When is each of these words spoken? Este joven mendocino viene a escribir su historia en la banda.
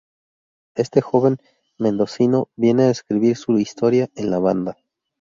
Este 0.75 0.99
joven 1.03 1.37
mendocino 1.77 2.49
viene 2.57 2.85
a 2.85 2.89
escribir 2.89 3.37
su 3.37 3.59
historia 3.59 4.09
en 4.15 4.31
la 4.31 4.39
banda. 4.39 4.75